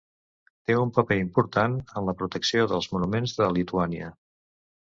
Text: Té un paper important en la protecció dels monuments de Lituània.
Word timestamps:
Té 0.69 0.77
un 0.83 0.93
paper 0.95 1.17
important 1.23 1.77
en 2.01 2.09
la 2.09 2.17
protecció 2.23 2.67
dels 2.75 2.91
monuments 2.97 3.39
de 3.43 3.51
Lituània. 3.59 4.13